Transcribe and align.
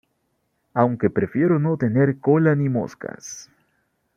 Aunque 0.73 1.11
prefiero 1.11 1.59
no 1.59 1.77
tener 1.77 2.17
cola 2.19 2.55
ni 2.55 2.69
moscas. 2.69 3.51